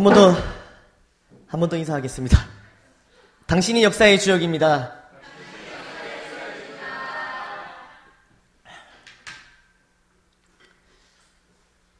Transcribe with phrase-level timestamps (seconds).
[0.00, 0.30] 한 번 더,
[1.48, 2.38] 한 번 더 인사하겠습니다.
[3.48, 4.94] 당신이 역사의 주역입니다.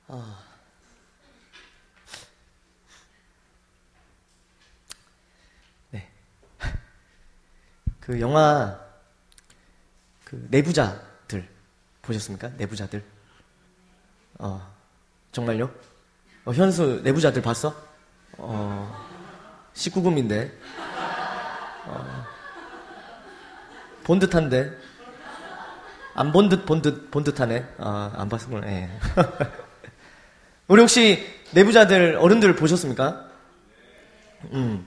[0.08, 0.38] 아.
[5.90, 6.08] 네.
[8.00, 8.78] 그 영화,
[10.24, 11.48] 그 내부자들
[12.02, 12.48] 보셨습니까?
[12.50, 13.04] 내부자들.
[14.38, 14.74] 어,
[15.32, 15.74] 정말요?
[16.44, 17.87] 어, 현수 내부자들 봤어?
[18.38, 19.06] 어,
[19.74, 20.50] 19금인데.
[21.86, 22.24] 어,
[24.04, 24.70] 본 듯한데.
[26.14, 27.64] 안 본 듯, 본 듯, 본 듯하네.
[27.78, 28.90] 아, 안 봤으면, 예.
[30.66, 33.28] 우리 혹시 내부자들, 어른들 보셨습니까?
[34.52, 34.84] 음.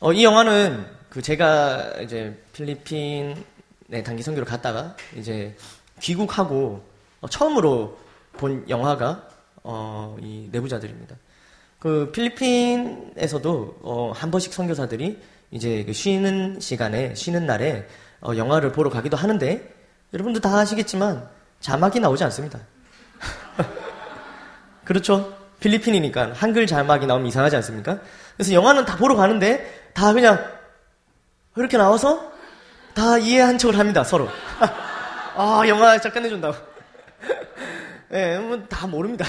[0.00, 5.56] 어, 이 영화는 그 제가 이제 필리핀에 단기 선교를 갔다가 이제
[6.00, 6.86] 귀국하고
[7.20, 7.98] 어, 처음으로
[8.34, 9.28] 본 영화가
[9.64, 11.16] 어, 이 내부자들입니다.
[11.78, 15.18] 그 필리핀에서도 어, 한 번씩 선교사들이
[15.50, 17.86] 이제 그 쉬는 시간에 쉬는 날에
[18.20, 19.74] 어, 영화를 보러 가기도 하는데
[20.12, 21.28] 여러분도 다 아시겠지만
[21.60, 22.58] 자막이 나오지 않습니다.
[24.84, 25.36] 그렇죠?
[25.60, 28.00] 필리핀이니까 한글 자막이 나오면 이상하지 않습니까?
[28.36, 30.44] 그래서 영화는 다 보러 가는데 다 그냥
[31.56, 32.32] 이렇게 나와서
[32.94, 34.28] 다 이해한 척을 합니다 서로.
[35.36, 36.56] 아 영화 잘 끝내준다고.
[38.12, 39.24] 예, 네, 다 모릅니다.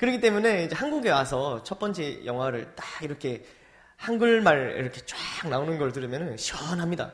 [0.00, 3.44] 그렇기 때문에 이제 한국에 와서 첫 번째 영화를 딱 이렇게
[3.96, 7.12] 한글말 이렇게 쫙 나오는 걸 들으면 시원합니다.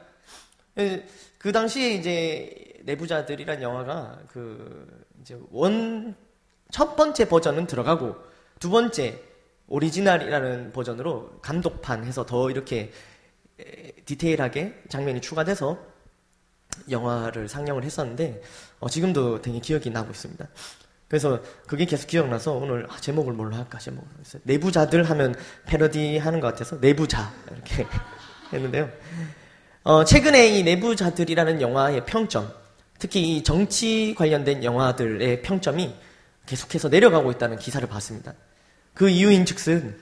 [1.38, 6.14] 그 당시에 이제 내부자들이란 영화가 그 이제 원
[6.70, 8.16] 첫 번째 버전은 들어가고
[8.58, 9.20] 두 번째
[9.68, 12.92] 오리지널이라는 버전으로 감독판 해서 더 이렇게
[14.04, 15.78] 디테일하게 장면이 추가돼서
[16.90, 18.42] 영화를 상영을 했었는데
[18.80, 20.46] 어, 지금도 되게 기억이 나고 있습니다.
[21.08, 24.42] 그래서 그게 계속 기억나서 오늘 아, 제목을 뭘로 할까 제목을 했어요.
[24.44, 25.34] 내부자들 하면
[25.66, 27.86] 패러디 하는 것 같아서 내부자 이렇게
[28.52, 28.90] 했는데요.
[29.84, 32.52] 어, 최근에 이 내부자들이라는 영화의 평점,
[32.98, 35.94] 특히 이 정치 관련된 영화들의 평점이
[36.46, 38.34] 계속해서 내려가고 있다는 기사를 봤습니다.
[38.94, 39.96] 그 이유인 즉슨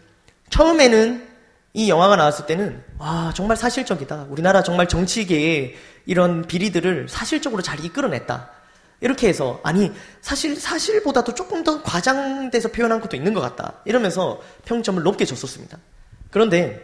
[0.48, 1.28] 처음에는
[1.74, 4.28] 이 영화가 나왔을 때는 와 정말 사실적이다.
[4.30, 5.74] 우리나라 정말 정치계의
[6.06, 8.50] 이런 비리들을 사실적으로 잘 이끌어냈다.
[9.04, 9.92] 이렇게 해서 아니
[10.22, 13.74] 사실 사실보다도 조금 더 과장돼서 표현한 것도 있는 것 같다.
[13.84, 15.76] 이러면서 평점을 높게 줬었습니다.
[16.30, 16.82] 그런데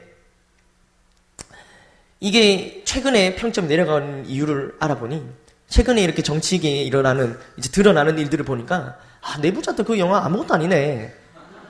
[2.20, 5.26] 이게 최근에 평점 내려간 이유를 알아보니
[5.68, 11.14] 최근에 이렇게 정치계에 일어나는 이제 드러나는 일들을 보니까 아 내부자들 그 영화 아무것도 아니네.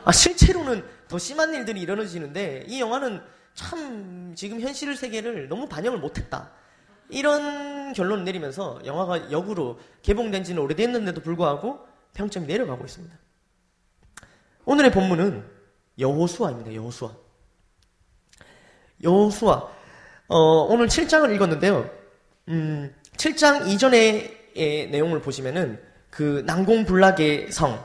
[0.05, 3.21] 아 실제로는 더 심한 일들이 일어나지는데 이 영화는
[3.55, 6.51] 참 지금 현실 세계를 너무 반영을 못했다.
[7.11, 11.81] 이런 결론을 내리면서 영화가 역으로 개봉된 지는 오래됐는데도 불구하고
[12.15, 13.15] 평점이 내려가고 있습니다.
[14.65, 15.45] 오늘의 본문은
[15.99, 16.75] 여호수아입니다.
[16.75, 17.13] 여호수아.
[19.03, 19.69] 여호수아.
[20.29, 21.91] 어, 오늘 7장을 읽었는데요.
[22.49, 27.85] 음, 7장 이전의 내용을 보시면은 그 난공불락의 성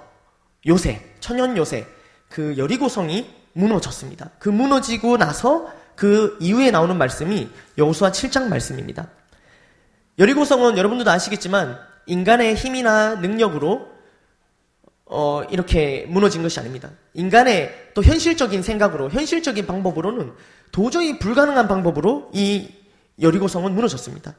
[0.68, 1.86] 요새, 천연 요새,
[2.30, 4.32] 그 여리고 성이 무너졌습니다.
[4.40, 9.10] 그 무너지고 나서 그 이후에 나오는 말씀이 여호수아 7장 말씀입니다.
[10.20, 13.96] 여리고성은 여러분들도 아시겠지만 인간의 힘이나 능력으로
[15.08, 16.90] 어, 이렇게 무너진 것이 아닙니다.
[17.14, 20.34] 인간의 또 현실적인 생각으로, 현실적인 방법으로는
[20.72, 22.74] 도저히 불가능한 방법으로 이
[23.22, 24.36] 여리고성은 무너졌습니다.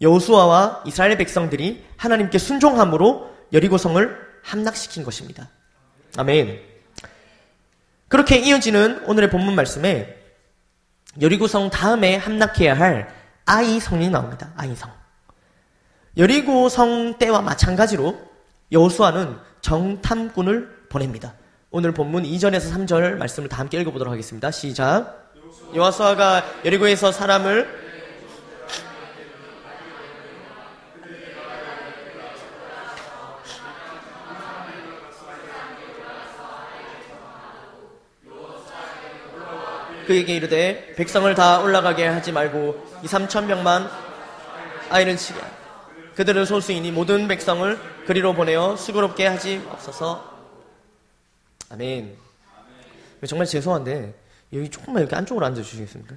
[0.00, 5.50] 여호수아와 이스라엘 백성들이 하나님께 순종함으로 여리고성을 함락시킨 것입니다.
[6.16, 6.60] 아멘.
[8.08, 10.21] 그렇게 이어지는 오늘의 본문 말씀에
[11.20, 13.14] 여리고성 다음에 함락해야 할
[13.44, 14.52] 아이 성이 나옵니다.
[14.56, 14.90] 아이 성.
[16.16, 18.18] 여리고성 때와 마찬가지로
[18.70, 21.34] 여호수아는 정탐꾼을 보냅니다.
[21.70, 24.50] 오늘 본문 2절에서 3절 말씀을 다 함께 읽어보도록 하겠습니다.
[24.50, 25.32] 시작.
[25.74, 27.81] 여호수아가 여리고에서 사람을
[40.12, 43.88] 그에게 이르되 백성을 다 올라가게 하지 말고 이 삼천 명만
[44.90, 45.40] 아이를 치게.
[46.16, 50.30] 그들은 소수이니 모든 백성을 그리로 보내어 수고롭게 하지 없어서.
[51.70, 52.14] 아멘.
[53.26, 54.12] 정말 죄송한데
[54.52, 56.14] 여기 조금만 이렇게 안쪽으로 앉아 주시겠습니까?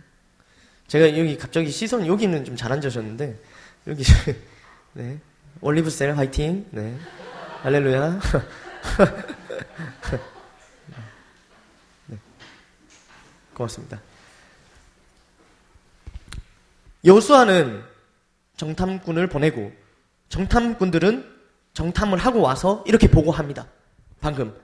[0.89, 3.39] 제가 여기 갑자기 시선 여기는 좀 잘 앉으셨는데
[3.87, 4.03] 여기
[4.91, 5.19] 네.
[5.61, 6.65] 올리브셀 화이팅.
[6.71, 6.97] 네.
[7.63, 8.19] 할렐루야
[12.07, 12.17] 네.
[13.55, 13.99] 고맙습니다.
[17.03, 17.83] 여수아는
[18.57, 19.71] 정탐꾼을 보내고
[20.29, 21.33] 정탐꾼들은
[21.73, 23.67] 정탐을 하고 와서 이렇게 보고합니다.
[24.21, 24.55] 방금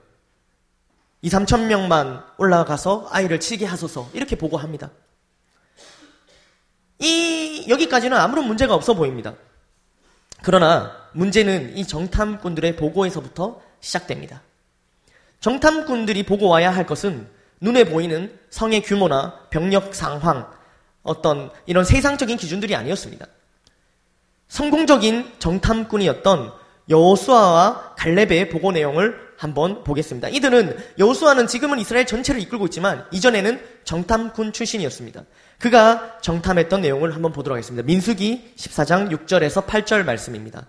[1.22, 4.90] 2, 3천 명만 올라가서 아이를 치게 하소서 이렇게 보고합니다.
[6.98, 9.34] 이 여기까지는 아무런 문제가 없어 보입니다.
[10.42, 14.42] 그러나 문제는 이 정탐꾼들의 보고에서부터 시작됩니다.
[15.40, 17.28] 정탐꾼들이 보고 와야 할 것은
[17.62, 20.50] 눈에 보이는 성의 규모나 병력 상황,
[21.02, 23.26] 어떤 이런 세상적인 기준들이 아니었습니다.
[24.48, 26.52] 성공적인 정탐꾼이었던
[26.90, 30.28] 여호수아와 갈렙의 보고 내용을 한번 보겠습니다.
[30.28, 35.24] 이들은 여호수아는 지금은 이스라엘 전체를 이끌고 있지만 이전에는 정탐꾼 출신이었습니다.
[35.58, 37.86] 그가 정탐했던 내용을 한번 보도록 하겠습니다.
[37.86, 40.66] 민수기 14장 6절에서 8절 말씀입니다.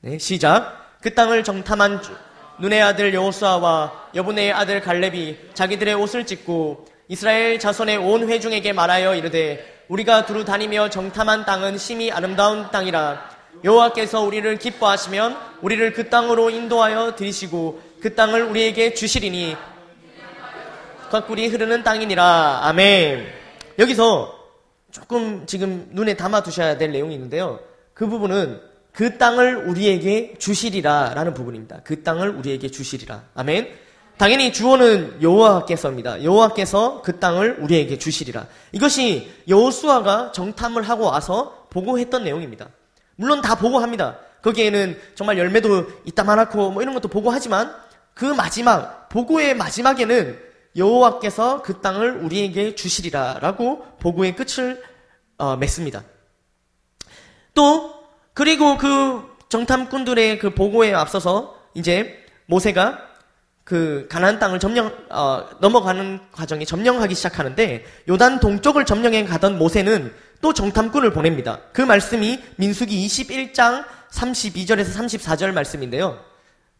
[0.00, 0.98] 네, 시작.
[1.02, 2.00] 그 땅을 정탐한
[2.58, 9.84] 눈의 아들 여호수아와 여분의 아들 갈렙이 자기들의 옷을 찢고 이스라엘 자손의 온 회중에게 말하여 이르되
[9.88, 13.36] 우리가 두루 다니며 정탐한 땅은 심히 아름다운 땅이라.
[13.62, 19.56] 여호와께서 우리를 기뻐하시면 우리를 그 땅으로 인도하여 들이시고 그 땅을 우리에게 주시리니
[21.10, 22.60] 곽꿀이 흐르는 땅이니라.
[22.62, 23.26] 아멘.
[23.78, 24.34] 여기서
[24.90, 27.60] 조금 지금 눈에 담아 두셔야 될 내용이 있는데요.
[27.94, 28.60] 그 부분은
[28.96, 31.82] 그 땅을 우리에게 주시리라 라는 부분입니다.
[31.84, 33.24] 그 땅을 우리에게 주시리라.
[33.34, 33.68] 아멘.
[34.16, 36.24] 당연히 주어는 여호와께서입니다.
[36.24, 38.46] 여호와께서 그 땅을 우리에게 주시리라.
[38.72, 42.70] 이것이 여호수아가 정탐을 하고 와서 보고했던 내용입니다.
[43.16, 44.16] 물론 다 보고합니다.
[44.40, 47.76] 거기에는 정말 열매도 이따만하고 뭐 이런 것도 보고하지만
[48.14, 50.38] 그 마지막 보고의 마지막에는
[50.74, 54.82] 여호와께서 그 땅을 우리에게 주시리라라고 보고의 끝을
[55.36, 56.02] 어, 맺습니다.
[57.52, 58.05] 또
[58.36, 62.98] 그리고 그 정탐꾼들의 그 보고에 앞서서 이제 모세가
[63.64, 70.52] 그 가나안 땅을 점령 어, 넘어가는 과정에 점령하기 시작하는데 요단 동쪽을 점령해 가던 모세는 또
[70.52, 71.60] 정탐꾼을 보냅니다.
[71.72, 76.22] 그 말씀이 민수기 21장 32절에서 34절 말씀인데요.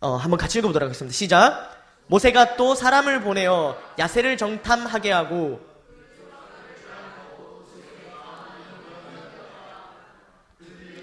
[0.01, 1.17] 어, 한번 같이 읽어보도록 하겠습니다.
[1.17, 1.71] 시작.
[2.09, 5.59] 모세가 또 사람을 보내어 야세를 정탐하게 하고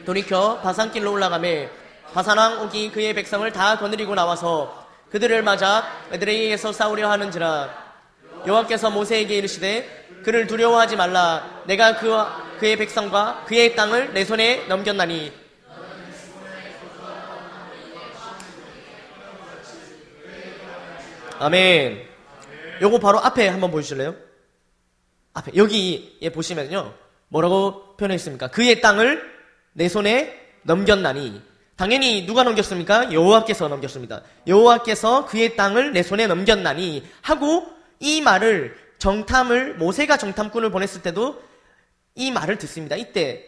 [0.05, 1.69] 돌이켜 바산길로 올라가매
[2.13, 7.83] 바산왕 옥이 그의 백성을 다 거느리고 나와서 그들을 맞아 에드레이에서 싸우려 하는지라
[8.45, 15.31] 여호와께서 모세에게 이르시되 그를 두려워하지 말라 내가 그와 그의 백성과 그의 땅을 내 손에 넘겼나니
[21.39, 22.07] 아멘
[22.81, 24.15] 요거 바로 앞에 한번 보여주실래요?
[25.33, 26.93] 앞에 여기에 보시면요
[27.27, 28.47] 뭐라고 표현했습니까?
[28.47, 29.32] 그의 땅을
[29.73, 31.41] 내 손에 넘겼나니
[31.75, 33.11] 당연히 누가 넘겼습니까?
[33.11, 34.21] 여호와께서 넘겼습니다.
[34.47, 37.65] 여호와께서 그의 땅을 내 손에 넘겼나니 하고
[37.99, 41.41] 이 말을 정탐을 모세가 정탐꾼을 보냈을 때도
[42.15, 42.95] 이 말을 듣습니다.
[42.95, 43.43] 이때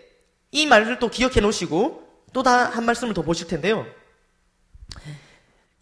[0.52, 3.86] 이 말을 또 기억해 놓으시고 또 다 한 말씀을 더 보실 텐데요.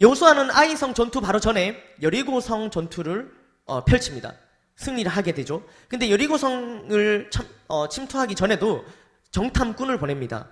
[0.02, 3.32] 여호수아는 아이성 전투 바로 전에 여리고성 전투를
[3.66, 4.36] 어, 펼칩니다.
[4.76, 5.64] 승리를 하게 되죠.
[5.88, 8.84] 근데 여리고성을 참, 어, 침투하기 전에도
[9.34, 10.48] 정탐꾼을 보냅니다.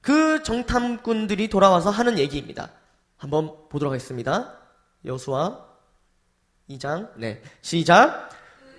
[0.00, 2.70] 그 정탐꾼들이 돌아와서 하는 얘기입니다.
[3.16, 4.52] 한번 보도록 하겠습니다.
[5.04, 5.58] 여수와
[6.70, 8.28] 2장, 네, 시작.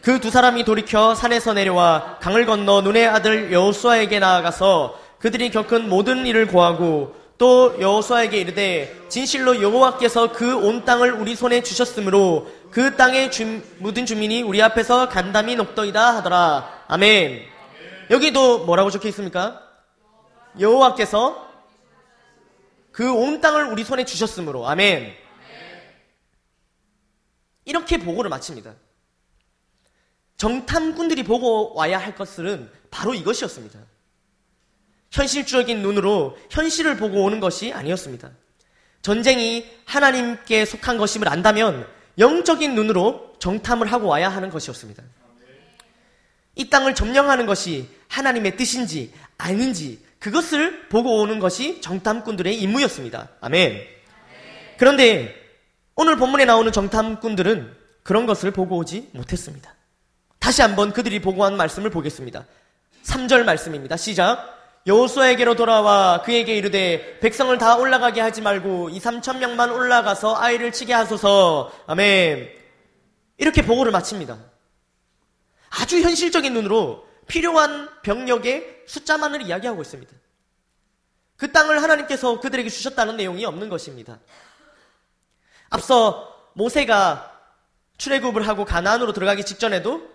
[0.02, 6.26] 그 두 사람이 돌이켜 산에서 내려와 강을 건너 눈의 아들 여호수아에게 나아가서 그들이 겪은 모든
[6.26, 13.32] 일을 고하고 또 여호수아에게 이르되 진실로 여호와께서 그 온 땅을 우리 손에 주셨으므로 그 땅의
[13.32, 16.84] 주, 묻은 주민이 우리 앞에서 간담이 높더이다 하더라.
[16.88, 17.57] 아멘.
[18.10, 19.62] 여기도 뭐라고 적혀 있습니까?
[20.60, 21.46] 여호와께서
[22.92, 25.14] 그 온 땅을 우리 손에 주셨으므로 아멘.
[27.66, 28.74] 이렇게 보고를 마칩니다.
[30.38, 33.80] 정탐꾼들이 보고 와야 할 것은 바로 이것이었습니다.
[35.12, 38.32] 현실적인 눈으로 현실을 보고 오는 것이 아니었습니다.
[39.02, 41.88] 전쟁이 하나님께 속한 것임을 안다면
[42.18, 45.04] 영적인 눈으로 정탐을 하고 와야 하는 것이었습니다.
[46.56, 47.88] 이 땅을 점령하는 것이
[48.18, 53.30] 하나님의 뜻인지 아닌지 그것을 보고 오는 것이 정탐꾼들의 임무였습니다.
[53.42, 53.82] 아멘.
[54.78, 55.36] 그런데
[55.96, 59.74] 오늘 본문에 나오는 정탐꾼들은 그런 것을 보고 오지 못했습니다.
[60.40, 62.46] 다시 한번 그들이 보고한 말씀을 보겠습니다.
[63.04, 63.98] 3절 말씀입니다.
[63.98, 64.56] 시작.
[64.88, 70.94] 여호수아에게로 돌아와 그에게 이르되 백성을 다 올라가게 하지 말고 2, 3천 명만 올라가서 아이를 치게
[70.94, 71.72] 하소서.
[71.88, 72.50] 아멘.
[73.38, 74.38] 이렇게 보고를 마칩니다.
[75.70, 80.14] 아주 현실적인 눈으로 필요한 병력의 숫자만을 이야기하고 있습니다.
[81.36, 84.20] 그 땅을 하나님께서 그들에게 주셨다는 내용이 없는 것입니다.
[85.70, 87.34] 앞서 모세가
[87.98, 90.10] 출애굽을 하고 가나안으로 들어가기 직전에도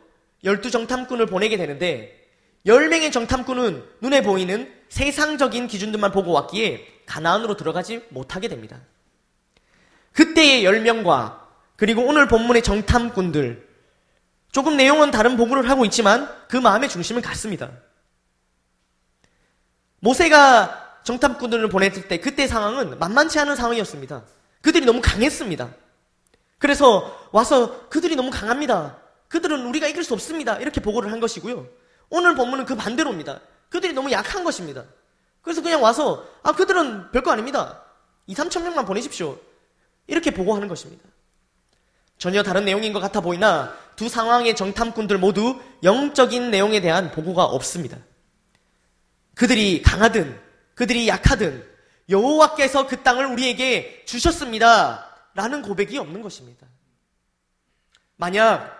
[0.45, 2.19] 열두 정탐꾼을 보내게 되는데
[2.67, 8.81] 열 명의 정탐꾼은 눈에 보이는 세상적인 기준들만 보고 왔기에 가나안으로 들어가지 못하게 됩니다.
[10.13, 13.72] 그때의 열 명과 그리고 오늘 본문의 정탐꾼들
[14.53, 17.71] 조금 내용은 다른 보고를 하고 있지만 그 마음의 중심은 같습니다.
[20.01, 24.23] 모세가 정탐꾼들을 보냈을 때 그때 상황은 만만치 않은 상황이었습니다.
[24.61, 25.69] 그들이 너무 강했습니다.
[26.59, 28.99] 그래서 와서 그들이 너무 강합니다.
[29.29, 30.59] 그들은 우리가 이길 수 없습니다.
[30.59, 31.67] 이렇게 보고를 한 것이고요.
[32.11, 33.41] 오늘 본문은 그 반대로입니다.
[33.71, 34.85] 그들이 너무 약한 것입니다.
[35.41, 37.83] 그래서 그냥 와서 아 그들은 별거 아닙니다.
[38.27, 39.39] 2, 3천 명만 보내십시오.
[40.07, 41.03] 이렇게 보고하는 것입니다.
[42.23, 47.99] 전혀 다른 내용인 것 같아 보이나 두 상황의 정탐꾼들 모두 영적인 내용에 대한 보고가 없습니다.
[49.35, 50.41] 그들이 강하든
[50.77, 51.67] 그들이 약하든
[52.09, 55.05] 여호와께서 그 땅을 우리에게 주셨습니다.
[55.35, 56.65] 라는 고백이 없는 것입니다.
[58.15, 58.71] 만약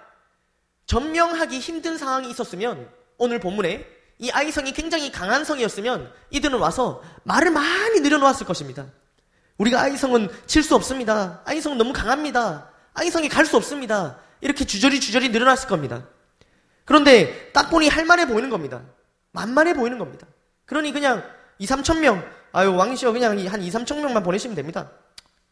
[0.87, 3.85] 전명하기 힘든 상황이 있었으면 오늘 본문에
[4.21, 8.87] 이 아이성이 굉장히 강한 성이었으면 이들은 와서 말을 많이 늘여놓았을 것입니다.
[9.59, 11.43] 우리가 아이성은 칠 수 없습니다.
[11.45, 12.72] 아이성은 너무 강합니다.
[12.95, 14.19] 아이성이 갈수 없습니다.
[14.41, 16.07] 이렇게 주저리 주저리 늘어났을 겁니다.
[16.85, 18.83] 그런데 딱 보니 할만해 보이는 겁니다.
[19.31, 20.27] 만만해 보이는 겁니다.
[20.67, 21.23] 그러니 그냥
[21.59, 22.23] 2, 3천 명,
[22.53, 24.91] 아유, 왕이시여 그냥 한 2, 3천 명만 보내시면 됩니다.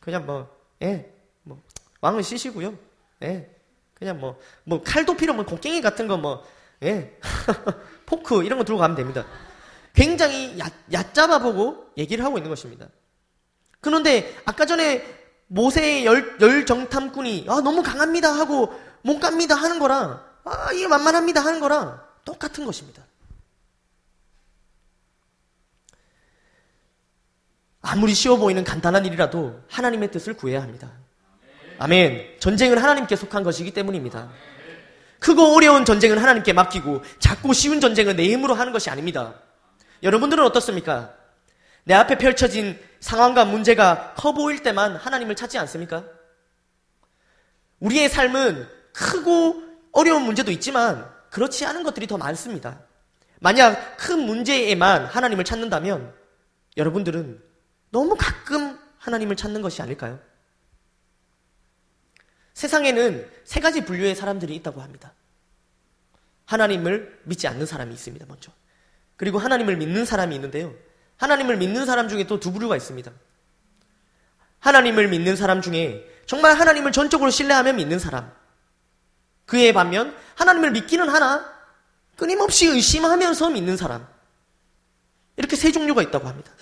[0.01, 1.63] 그냥 뭐, 예, 뭐,
[2.01, 2.77] 왕은 쉬시고요.
[3.23, 3.49] 예,
[3.95, 6.45] 그냥 뭐, 뭐, 칼도 필요 없고, 곡괭이 같은 거 뭐,
[6.83, 7.17] 예,
[8.07, 9.25] 포크 이런 거 들고 가면 됩니다.
[9.93, 12.89] 굉장히 얕, 얕잡아 보고 얘기를 하고 있는 것입니다.
[13.81, 15.20] 그런데 아까 전에
[15.53, 21.45] 모세의 열, 열 정탐꾼이 아, 너무 강합니다 하고 못 갑니다 하는 거랑 아, 이게 만만합니다
[21.45, 23.03] 하는 거랑 똑같은 것입니다.
[27.83, 30.93] 아무리 쉬워 보이는 간단한 일이라도 하나님의 뜻을 구해야 합니다.
[31.79, 32.37] 아멘.
[32.39, 34.31] 전쟁은 하나님께 속한 것이기 때문입니다.
[35.19, 39.35] 크고 어려운 전쟁은 하나님께 맡기고 작고 쉬운 전쟁은 내 힘으로 하는 것이 아닙니다.
[40.03, 41.15] 여러분들은 어떻습니까?
[41.85, 46.05] 내 앞에 펼쳐진 상황과 문제가 커 보일 때만 하나님을 찾지 않습니까?
[47.81, 52.85] 우리의 삶은 크고 어려운 문제도 있지만 그렇지 않은 것들이 더 많습니다.
[53.41, 56.15] 만약 큰 문제에만 하나님을 찾는다면
[56.77, 57.43] 여러분들은
[57.91, 60.21] 너무 가끔 하나님을 찾는 것이 아닐까요?
[62.53, 65.15] 세상에는 세 가지 분류의 사람들이 있다고 합니다.
[66.45, 68.53] 하나님을 믿지 않는 사람이 있습니다, 먼저.
[69.17, 70.75] 그리고 하나님을 믿는 사람이 있는데요.
[71.21, 73.11] 하나님을 믿는 사람 중에 또 두 부류가 있습니다.
[74.59, 78.33] 하나님을 믿는 사람 중에 정말 하나님을 전적으로 신뢰하며 믿는 사람.
[79.47, 81.45] 그에 반면 하나님을 믿기는 하나
[82.17, 84.07] 끊임없이 의심하면서 믿는 사람.
[85.37, 86.53] 이렇게 세 종류가 있다고 합니다.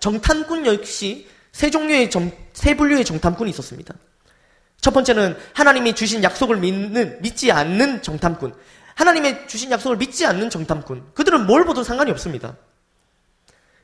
[0.00, 3.94] 정탐꾼 역시 세 종류의 정, 세 분류의 정탐꾼이 있었습니다.
[4.80, 8.54] 첫 번째는 하나님이 주신 약속을 믿는, 믿지 않는 정탐꾼.
[8.94, 11.12] 하나님의 주신 약속을 믿지 않는 정탐꾼.
[11.14, 12.56] 그들은 뭘 보도 상관이 없습니다.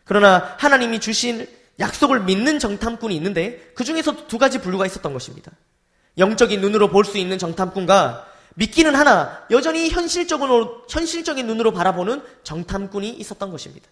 [0.06, 1.46] 그러나 하나님이 주신
[1.78, 5.52] 약속을 믿는 정탐꾼이 있는데 그 중에서 두 가지 분류가 있었던 것입니다.
[6.16, 13.50] 영적인 눈으로 볼 수 있는 정탐꾼과 믿기는 하나 여전히 현실적으로 현실적인 눈으로 바라보는 정탐꾼이 있었던
[13.50, 13.86] 것입니다.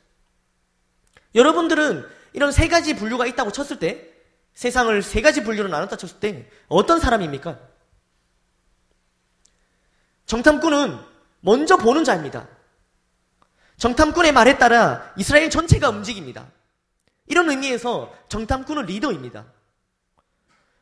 [1.34, 4.08] 여러분들은 이런 세 가지 분류가 있다고 쳤을 때
[4.54, 7.58] 세상을 세 가지 분류로 나눴다 쳤을 때 어떤 사람입니까?
[10.26, 10.98] 정탐꾼은
[11.40, 12.48] 먼저 보는 자입니다.
[13.76, 16.46] 정탐꾼의 말에 따라 이스라엘 전체가 움직입니다.
[17.26, 19.46] 이런 의미에서 정탐꾼은 리더입니다.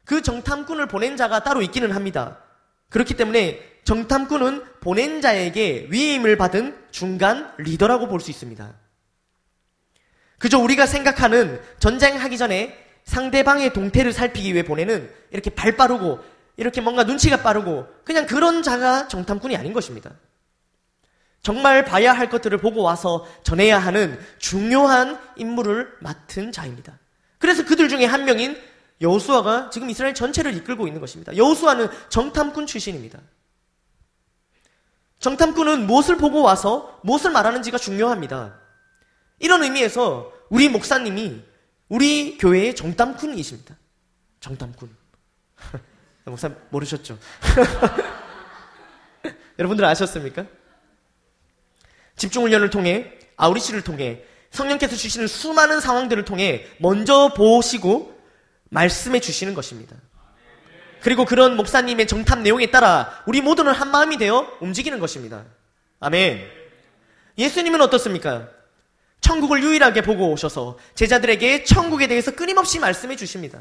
[0.04, 2.38] 그 정탐꾼을 보낸 자가 따로 있기는 합니다.
[2.90, 8.74] 그렇기 때문에 정탐꾼은 보낸 자에게 위임을 받은 중간 리더라고 볼 수 있습니다.
[10.38, 16.18] 그저 우리가 생각하는 전쟁하기 전에 상대방의 동태를 살피기 위해 보내는 이렇게 발 빠르고
[16.56, 20.10] 이렇게 뭔가 눈치가 빠르고 그냥 그런 자가 정탐꾼이 아닌 것입니다.
[21.42, 26.98] 정말 봐야 할 것들을 보고 와서 전해야 하는 중요한 임무를 맡은 자입니다.
[27.38, 28.56] 그래서 그들 중에 한 명인
[29.00, 31.36] 여호수아가 지금 이스라엘 전체를 이끌고 있는 것입니다.
[31.36, 33.18] 여호수아는 정탐꾼 출신입니다.
[35.18, 38.56] 정탐꾼은 무엇을 보고 와서 무엇을 말하는지가 중요합니다.
[39.40, 41.42] 이런 의미에서 우리 목사님이
[41.88, 43.76] 우리 교회의 정탐꾼이십니다.
[44.38, 44.96] 정탐꾼.
[46.24, 47.18] 목사 모르셨죠?
[49.58, 50.46] 여러분들 아셨습니까?
[52.22, 58.16] 집중훈련을 통해 아우리씨를 통해 성령께서 주시는 수많은 상황들을 통해 먼저 보시고
[58.70, 59.96] 말씀해 주시는 것입니다.
[61.00, 65.44] 그리고 그런 목사님의 정탐 내용에 따라 우리 모두는 한 마음이 되어 움직이는 것입니다.
[65.98, 66.48] 아멘.
[67.38, 68.48] 예수님은 어떻습니까?
[69.20, 73.60] 천국을 유일하게 보고 오셔서 제자들에게 천국에 대해서 끊임없이 말씀해 주십니다.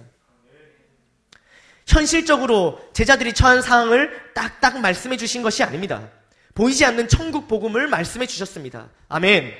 [1.87, 6.09] 현실적으로 제자들이 처한 상황을 딱딱 말씀해 주신 것이 아닙니다.
[6.53, 8.89] 보이지 않는 천국 복음을 말씀해 주셨습니다.
[9.09, 9.53] 아멘.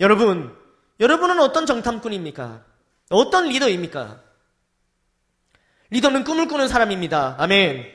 [0.00, 0.56] 여러분,
[1.00, 2.64] 여러분은 어떤 정탐꾼입니까?
[3.10, 4.20] 어떤 리더입니까?
[5.90, 7.36] 리더는 꿈을 꾸는 사람입니다.
[7.38, 7.86] 아멘.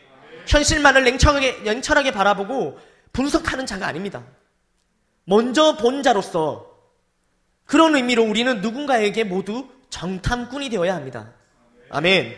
[0.47, 2.79] 현실만을 냉철하게, 냉철하게 바라보고
[3.11, 4.23] 분석하는 자가 아닙니다.
[5.25, 6.73] 먼저 본 자로서
[7.65, 11.31] 그런 의미로 우리는 누군가에게 모두 정탐꾼이 되어야 합니다.
[11.89, 12.35] 아멘.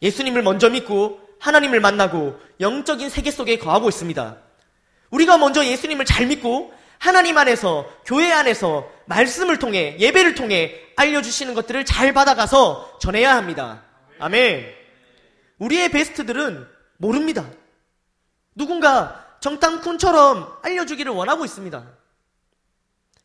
[0.00, 4.38] 예수님을 먼저 믿고 하나님을 만나고 영적인 세계 속에 거하고 있습니다.
[5.12, 11.84] 우리가 먼저 예수님을 잘 믿고 하나님 안에서 교회 안에서 말씀을 통해 예배를 통해 알려주시는 것들을
[11.84, 13.82] 잘 받아가서 전해야 합니다.
[14.18, 14.72] 아멘.
[15.58, 16.66] 우리의 베스트들은
[16.96, 17.44] 모릅니다.
[18.54, 21.84] 누군가 정탐꾼처럼 알려주기를 원하고 있습니다.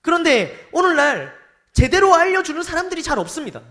[0.01, 1.33] 그런데 오늘날
[1.73, 3.61] 제대로 알려주는 사람들이 잘 없습니다.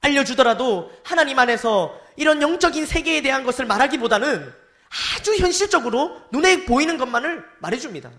[0.00, 4.59] 알려주더라도 하나님 안에서 이런 영적인 세계에 대한 것을 말하기보다는
[4.90, 8.10] 아주 현실적으로 눈에 보이는 것만을 말해줍니다.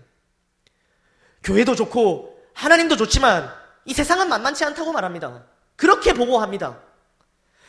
[1.44, 3.52] 교회도 좋고 하나님도 좋지만
[3.84, 5.44] 이 세상은 만만치 않다고 말합니다.
[5.76, 6.80] 그렇게 보고합니다.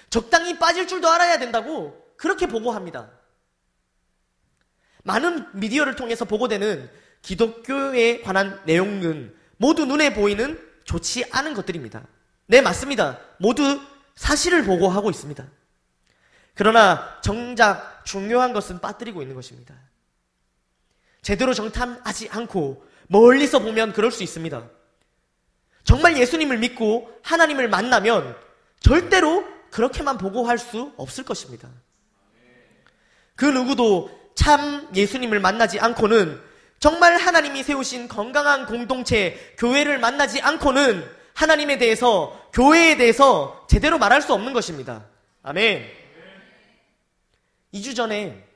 [0.09, 3.09] 적당히 빠질 줄도 알아야 된다고 그렇게 보고합니다.
[5.03, 6.89] 많은 미디어를 통해서 보고되는
[7.21, 12.03] 기독교에 관한 내용은 모두 눈에 보이는 좋지 않은 것들입니다.
[12.45, 13.19] 네, 맞습니다.
[13.37, 13.81] 모두
[14.15, 15.45] 사실을 보고하고 있습니다.
[16.53, 19.75] 그러나 정작 중요한 것은 빠뜨리고 있는 것입니다.
[21.21, 24.63] 제대로 정탐하지 않고 멀리서 보면 그럴 수 있습니다.
[25.83, 28.35] 정말 예수님을 믿고 하나님을 만나면
[28.79, 31.69] 절대로 그렇게만 보고 할 수 없을 것입니다.
[33.35, 36.39] 그 누구도 참 예수님을 만나지 않고는
[36.79, 44.33] 정말 하나님이 세우신 건강한 공동체, 교회를 만나지 않고는 하나님에 대해서, 교회에 대해서 제대로 말할 수
[44.33, 45.05] 없는 것입니다.
[45.41, 46.02] 아멘.
[47.73, 48.47] 2주 전에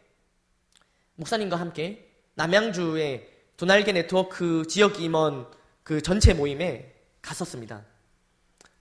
[1.15, 5.51] 목사님과 함께 남양주의 도날개 네트워크 지역 임원
[5.83, 7.83] 그 전체 모임에 갔었습니다.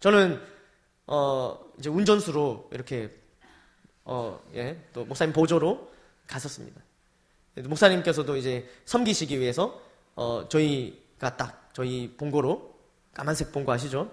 [0.00, 0.42] 저는
[1.06, 3.10] 어 이제 운전수로 이렇게
[4.04, 5.90] 어예또 목사님 보조로
[6.26, 6.82] 갔었습니다.
[7.56, 9.80] 목사님께서도 이제 섬기시기 위해서
[10.14, 12.78] 어 저희가 딱 저희 본고로
[13.14, 14.12] 까만색 본고 아시죠?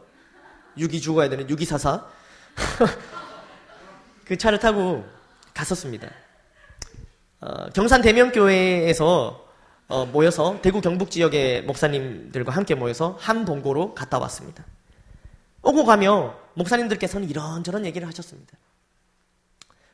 [0.78, 2.08] 6이 죽어야 되는 6244
[4.24, 5.04] 그 차를 타고
[5.54, 6.10] 갔었습니다.
[7.42, 9.44] 어, 경산 대명교회에서
[9.88, 14.66] 어, 모여서 대구 경북 지역의 목사님들과 함께 모여서 한 본고로 갔다 왔습니다.
[15.62, 18.58] 오고 가며 목사님들께서는 이런저런 얘기를 하셨습니다.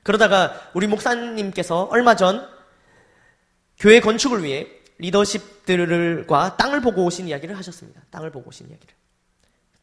[0.03, 2.47] 그러다가 우리 목사님께서 얼마 전
[3.77, 4.67] 교회 건축을 위해
[4.97, 8.01] 리더십들과 땅을 보고 오신 이야기를 하셨습니다.
[8.11, 8.93] 땅을 보고 오신 이야기를.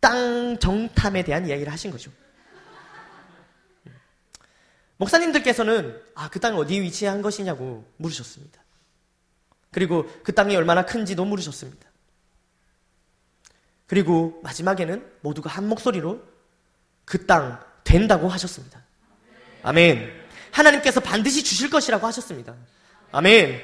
[0.00, 2.10] 땅 정탐에 대한 이야기를 하신 거죠.
[4.98, 8.62] 목사님들께서는 아, 그 땅이 어디에 위치한 것이냐고 물으셨습니다.
[9.70, 11.87] 그리고 그 땅이 얼마나 큰지도 물으셨습니다.
[13.87, 16.22] 그리고 마지막에는 모두가 한 목소리로
[17.04, 18.82] 그 땅 된다고 하셨습니다.
[19.62, 20.12] 아멘.
[20.50, 22.54] 하나님께서 반드시 주실 것이라고 하셨습니다.
[23.12, 23.61] 아멘.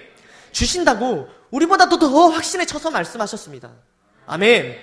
[0.53, 3.73] 주신다고 우리보다도 더 확신에 쳐서 말씀하셨습니다.
[4.27, 4.79] 아멘.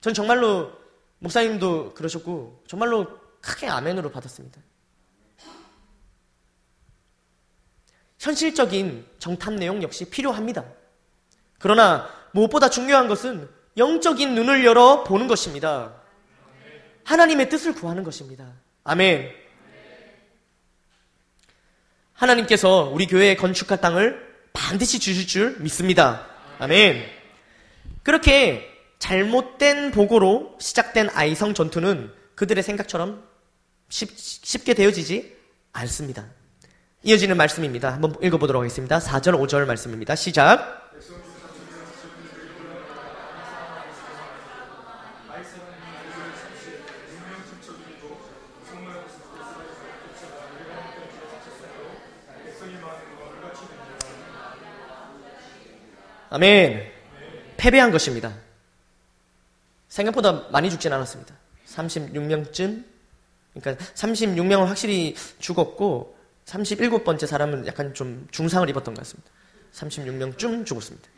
[0.00, 0.72] 전 정말로
[1.20, 4.60] 목사님도 그러셨고 정말로 크게 아멘으로 받았습니다.
[8.18, 10.64] 현실적인 정탐 내용 역시 필요합니다.
[11.58, 15.94] 그러나 무엇보다 중요한 것은 영적인 눈을 열어 보는 것입니다.
[17.04, 18.50] 하나님의 뜻을 구하는 것입니다.
[18.82, 19.30] 아멘.
[22.14, 26.26] 하나님께서 우리 교회에 건축할 땅을 반드시 주실 줄 믿습니다.
[26.58, 27.04] 아멘.
[28.02, 33.33] 그렇게 잘못된 보고로 시작된 아이성 전투는 그들의 생각처럼
[33.94, 35.36] 쉽, 쉽게 되어지지
[35.72, 36.26] 않습니다.
[37.04, 37.92] 이어지는 말씀입니다.
[37.92, 38.98] 한번 읽어보도록 하겠습니다.
[38.98, 40.16] 4절, 5절 말씀입니다.
[40.16, 40.90] 시작.
[56.30, 56.90] 아멘.
[57.56, 58.34] 패배한 것입니다.
[59.86, 61.32] 생각보다 많이 죽진 않았습니다.
[61.68, 62.93] 36명쯤?
[63.54, 69.30] 그러니까 36명은 확실히 죽었고 37번째 사람은 약간 좀 중상을 입었던 것 같습니다.
[69.72, 71.08] 36명쯤 죽었습니다.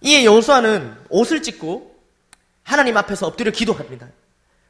[0.00, 1.96] 이에 여호수아는 옷을 찢고
[2.62, 4.08] 하나님 앞에서 엎드려 기도합니다.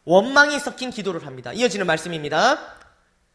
[0.04, 1.52] 원망이 섞인 기도를 합니다.
[1.52, 2.58] 이어지는 말씀입니다.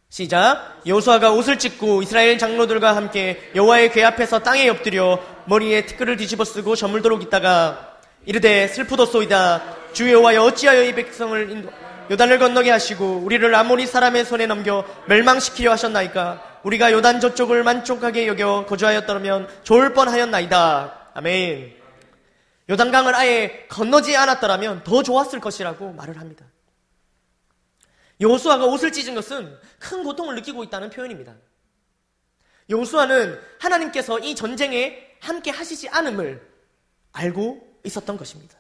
[0.10, 0.82] 시작.
[0.86, 6.76] 여호수아가 옷을 찢고 이스라엘 장로들과 함께 여호와의 궤 앞에서 땅에 엎드려 머리에 티끌을 뒤집어 쓰고
[6.76, 9.94] 저물도록 있다가 이르되 슬프도소이다.
[9.94, 11.70] 주 여호와여 어찌하여 이 백성을 인도
[12.12, 18.66] 요단을 건너게 하시고 우리를 아모리 사람의 손에 넘겨 멸망시키려 하셨나이까 우리가 요단 저쪽을 만족하게 여겨
[18.68, 21.12] 거주하였더라면 좋을 뻔하였나이다.
[21.14, 21.76] 아멘.
[22.70, 26.46] 요단강을 아예 건너지 않았더라면 더 좋았을 것이라고 말을 합니다.
[28.22, 31.36] 여호수아가 옷을 찢은 것은 큰 고통을 느끼고 있다는 표현입니다.
[32.70, 36.42] 여호수아는 하나님께서 이 전쟁에 함께 하시지 않음을
[37.12, 38.58] 알고 있었던 것입니다.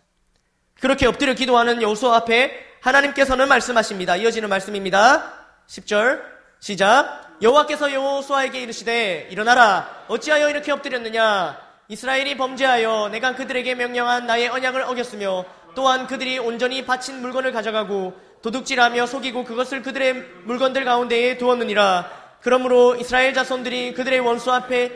[0.82, 4.18] 그렇게 엎드려 기도하는 여호수아 앞에 하나님께서는 말씀하십니다.
[4.18, 5.34] 이어지는 말씀입니다.
[5.68, 6.22] 10절
[6.60, 14.82] 시작 여호와께서 여호수아에게 이르시되 일어나라 어찌하여 이렇게 엎드렸느냐 이스라엘이 범죄하여 내가 그들에게 명령한 나의 언약을
[14.82, 22.12] 어겼으며 또한 그들이 온전히 바친 물건을 가져가고 도둑질하며 속이고 그것을 그들의 물건들 가운데에 두었느니라.
[22.42, 24.92] 그러므로 이스라엘 자손들이 그들의 원수 앞에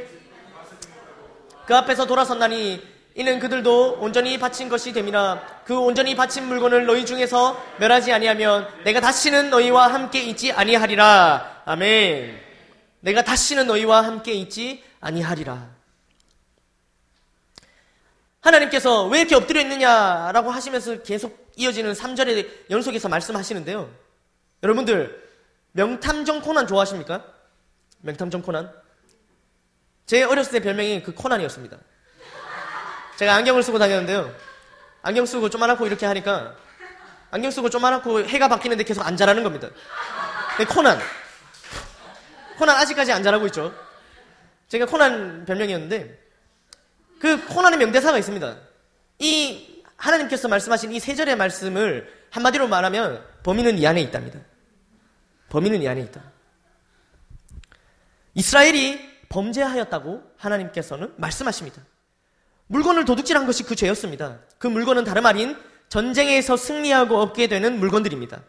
[1.66, 7.60] 그 앞에서 돌아섰나니 이는 그들도 온전히 바친 것이 됨이라 그 온전히 바친 물건을 너희 중에서
[7.80, 11.64] 멸하지 아니하면 내가 다시는 너희와 함께 있지 아니하리라.
[11.66, 12.40] 아멘.
[13.00, 15.68] 내가 다시는 너희와 함께 있지 아니하리라.
[18.42, 23.92] 하나님께서 왜 이렇게 엎드려 있느냐라고 하시면서 계속 이어지는 3절의 연속해서 말씀하시는데요.
[24.62, 25.28] 여러분들,
[25.72, 27.26] 명탐정 코난 좋아하십니까?
[28.02, 28.72] 명탐정 코난?
[30.06, 31.80] 제 어렸을 때 별명이 그 코난이었습니다.
[33.18, 34.34] 제가 안경을 쓰고 다녔는데요.
[35.02, 36.56] 안경 쓰고 좀만하고 이렇게 하니까
[37.32, 39.70] 안경 쓰고 좀만하고 해가 바뀌는데 계속 안 자라는 겁니다.
[40.58, 41.00] 네, 코난.
[42.58, 43.74] 코난 아직까지 안 자라고 있죠.
[44.68, 46.20] 제가 코난 별명이었는데
[47.20, 48.58] 그 코난의 명대사가 있습니다.
[49.20, 54.40] 이 하나님께서 말씀하신 이 세 절의 말씀을 한마디로 말하면 범인은 이 안에 있답니다.
[55.50, 56.22] 범인은 이 안에 있다.
[58.36, 61.82] 이스라엘이 범죄하였다고 하나님께서는 말씀하십니다.
[62.68, 64.40] 물건을 도둑질한 것이 그 죄였습니다.
[64.58, 65.58] 그 물건은 다름 아닌
[65.90, 68.44] 전쟁에서 승리하고 얻게 되는 물건들입니다.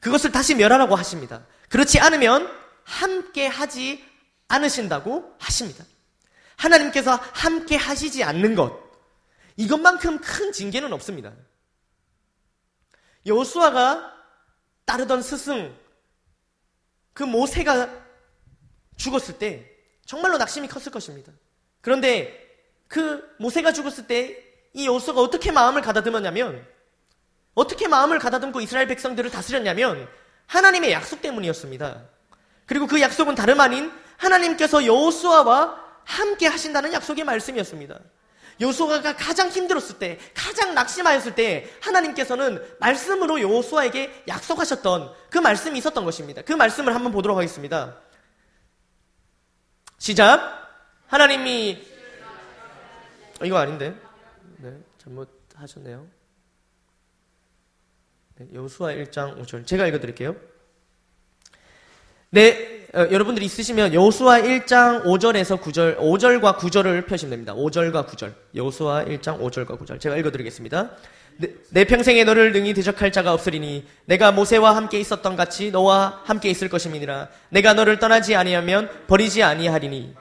[0.00, 1.46] 그것을 다시 멸하라고 하십니다.
[1.68, 2.50] 그렇지 않으면
[2.84, 4.04] 함께 하지
[4.48, 5.84] 않으신다고 하십니다.
[6.56, 8.78] 하나님께서 함께 하시지 않는 것,
[9.56, 11.32] 이것만큼 큰 징계는 없습니다.
[13.26, 14.12] 여호수아가
[14.84, 15.76] 따르던 스승,
[17.12, 17.90] 그 모세가
[18.96, 19.68] 죽었을 때
[20.04, 21.32] 정말로 낙심이 컸을 것입니다.
[21.80, 22.45] 그런데
[22.88, 24.46] 그 모세가 죽었을 때
[24.76, 26.64] 이 여호수아가 어떻게 마음을 가다듬었냐면
[27.54, 30.06] 어떻게 마음을 가다듬고 이스라엘 백성들을 다스렸냐면
[30.46, 32.02] 하나님의 약속 때문이었습니다.
[32.66, 37.98] 그리고 그 약속은 다름 아닌 하나님께서 여호수아와 함께 하신다는 약속의 말씀이었습니다.
[38.60, 46.42] 요수아가 가장 힘들었을 때, 가장 낙심하였을 때 하나님께서는 말씀으로 요수아에게 약속하셨던 그 말씀이 있었던 것입니다.
[46.42, 47.96] 그 말씀을 한번 보도록 하겠습니다.
[49.98, 50.66] 시작.
[51.06, 51.95] 하나님이 어,
[53.44, 53.94] 이거 아닌데.
[54.58, 56.06] 네, 잘못하셨네요.
[58.36, 59.66] 네, 여수아 1장 5절.
[59.66, 60.36] 제가 읽어 드릴게요.
[62.30, 67.54] 네, 어, 여러분들이 있으시면 여호수아 1장 5절에서 9절, 5절과 9절을 펴시면 됩니다.
[67.54, 68.34] 5절과 9절.
[68.54, 70.00] 여호수아 1장 5절과 9절.
[70.00, 70.90] 제가 읽어드리겠습니다.
[71.38, 76.48] 내, 내, 평생에 너를 능히 대적할 자가 없으리니 내가 모세와 함께 있었던 같이 너와 함께
[76.48, 77.28] 있을 것임이니라.
[77.50, 80.14] 내가 너를 떠나지 아니하면 버리지 아니하리니.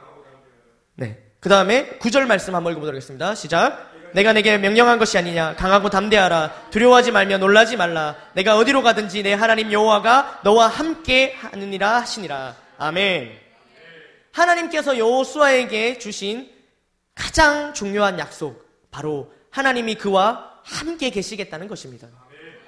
[0.95, 1.25] 네.
[1.46, 3.36] 그 다음에 9절 말씀 한번 읽어보도록 하겠습니다.
[3.36, 3.92] 시작.
[4.16, 5.56] 내가 내게 명령한 것이 아니냐.
[5.58, 6.70] 강하고 담대하라.
[6.72, 8.16] 두려워하지 말며 놀라지 말라.
[8.34, 12.56] 내가 어디로 가든지 내 하나님 여호와가 너와 함께 하느니라 하시니라.
[12.80, 13.32] 아멘.
[14.32, 16.50] 하나님께서 여호수아에게 주신
[17.14, 22.08] 가장 중요한 약속 바로 하나님이 그와 함께 계시겠다는 것입니다.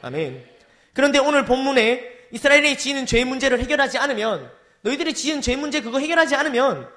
[0.04, 0.46] 아멘.
[0.94, 6.36] 그런데 오늘 본문에 이스라엘이 지은 죄 문제를 해결하지 않으면 너희들이 지은 죄 문제 그거 해결하지
[6.36, 6.96] 않으면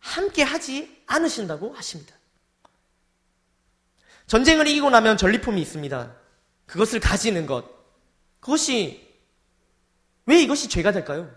[0.00, 2.14] 함께 하지 않으신다고 하십니다
[4.30, 6.14] 전쟁을 이기고 나면 전리품이 있습니다.
[6.66, 7.68] 그것을 가지는 것.
[8.38, 9.12] 그것이,
[10.24, 11.28] 왜 이것이 죄가 될까요?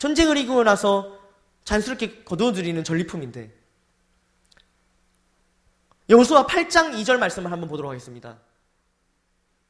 [0.00, 1.16] 전쟁을 이기고 나서
[1.62, 3.56] 잔스럽게 거두어드리는 전리품인데.
[6.08, 8.40] 여호수아 8장 2절 말씀을 한번 보도록 하겠습니다.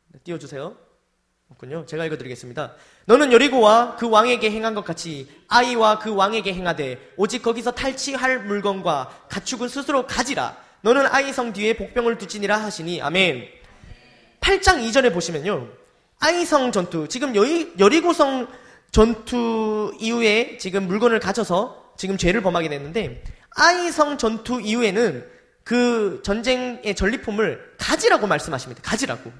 [0.08, 0.74] 네, 띄워주세요.
[1.50, 1.84] 없군요.
[1.86, 2.74] 제가 읽어드리겠습니다.
[3.06, 9.26] 너는 여리고와 그 왕에게 행한 것 같이 아이와 그 왕에게 행하되 오직 거기서 탈취할 물건과
[9.28, 10.56] 가축은 스스로 가지라.
[10.82, 13.48] 너는 아이 성 뒤에 복병을 두지니라 하시니 아멘.
[14.40, 15.68] 8장 이전에 보시면요.
[16.20, 18.46] 아이 성 전투 지금 여리, 여리고 성
[18.92, 25.26] 전투 이후에 지금 물건을 가져서 지금 죄를 범하게 됐는데 아이 성 전투 이후에는
[25.64, 28.82] 그 전쟁의 전리품을 가지라고 말씀하십니다.
[28.82, 29.30] 가지라고.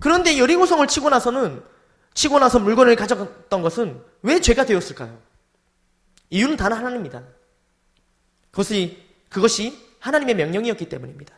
[0.00, 1.62] 그런데 여리고성을 치고 나서는
[2.14, 5.20] 치고 나서 물건을 가져갔던 것은 왜 죄가 되었을까요?
[6.30, 7.22] 이유는 단 하나입니다.
[8.50, 11.34] 그것이 그것이 하나님의 명령이었기 때문입니다.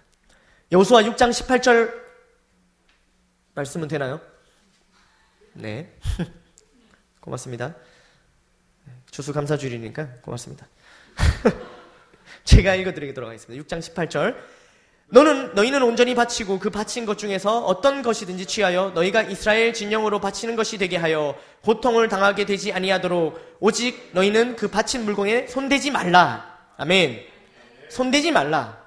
[0.70, 2.02] 여호수아 6장 18절
[3.54, 4.20] 말씀은 되나요?
[5.52, 5.94] 네.
[7.20, 7.74] 고맙습니다.
[9.10, 10.66] 주수 감사 주일이니까 고맙습니다.
[12.44, 13.62] 제가 읽어드리도록 하겠습니다.
[13.62, 14.61] 6장 18절.
[15.12, 20.56] 너는 너희는 온전히 바치고 그 바친 것 중에서 어떤 것이든지 취하여 너희가 이스라엘 진영으로 바치는
[20.56, 26.58] 것이 되게 하여 고통을 당하게 되지 아니하도록 오직 너희는 그 바친 물건에 손대지 말라.
[26.78, 27.20] 아멘.
[27.90, 28.82] 손대지 말라.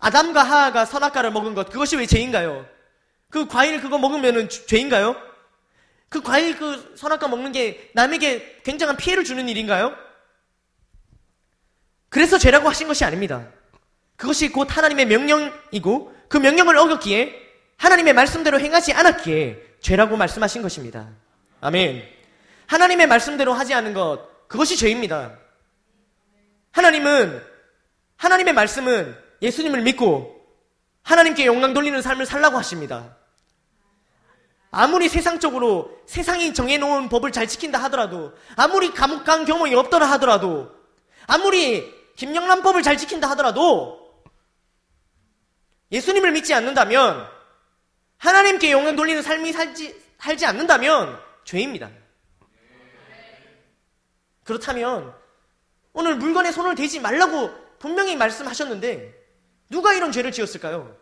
[0.00, 2.66] 아담과 하하가 선악과를 먹은 것 그것이 왜 죄인가요?
[3.30, 5.16] 그 과일 그거 먹으면은 죄인가요?
[6.10, 9.96] 그 과일 그 선악과 먹는 게 남에게 굉장한 피해를 주는 일인가요?
[12.10, 13.48] 그래서 죄라고 하신 것이 아닙니다.
[14.16, 17.44] 그것이 곧 하나님의 명령이고 그 명령을 어겼기에
[17.76, 21.08] 하나님의 말씀대로 행하지 않았기에 죄라고 말씀하신 것입니다.
[21.60, 22.02] 아멘.
[22.66, 25.38] 하나님의 말씀대로 하지 않은 것, 그것이 죄입니다.
[26.72, 27.42] 하나님은,
[28.16, 30.34] 하나님의 말씀은 예수님을 믿고
[31.02, 33.16] 하나님께 영광 돌리는 삶을 살라고 하십니다.
[34.70, 40.70] 아무리 세상적으로 세상이 정해놓은 법을 잘 지킨다 하더라도, 아무리 감옥 간 경험이 없더라 하더라도,
[41.26, 44.03] 아무리 김영란법을 잘 지킨다 하더라도,
[45.94, 47.28] 예수님을 믿지 않는다면
[48.18, 51.88] 하나님께 영광 돌리는 삶이 살지, 살지 않는다면 죄입니다.
[54.42, 55.14] 그렇다면
[55.92, 59.14] 오늘 물건에 손을 대지 말라고 분명히 말씀하셨는데
[59.70, 60.96] 누가 이런 죄를 지었을까요?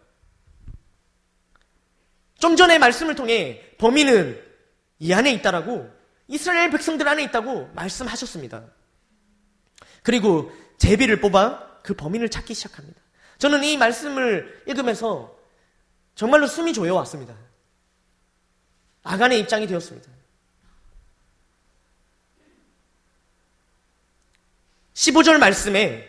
[2.38, 4.52] 좀 전에 말씀을 통해 범인은
[4.98, 5.90] 이 안에 있다라고
[6.28, 8.64] 이스라엘 백성들 안에 있다고 말씀하셨습니다.
[10.02, 13.01] 그리고 제비를 뽑아 그 범인을 찾기 시작합니다.
[13.42, 15.36] 저는 이 말씀을 읽으면서
[16.14, 17.36] 정말로 숨이 조여왔습니다.
[19.02, 20.08] 아간의 입장이 되었습니다.
[24.94, 26.08] 15절 말씀에